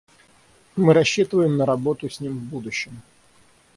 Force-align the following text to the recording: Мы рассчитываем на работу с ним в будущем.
Мы 0.77 0.95
рассчитываем 0.95 1.57
на 1.57 1.67
работу 1.67 2.09
с 2.09 2.19
ним 2.19 2.35
в 2.35 2.41
будущем. 2.41 3.03